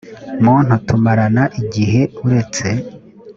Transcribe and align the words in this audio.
muntu 0.45 0.73
tumarana 0.87 1.43
igihe 1.61 2.01
uretse 2.25 2.67